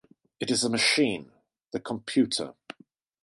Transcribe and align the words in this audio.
It 0.39 0.49
is 0.49 0.63
a 0.63 0.69
machine: 0.71 1.31
the 1.69 1.79
computer. 1.79 2.55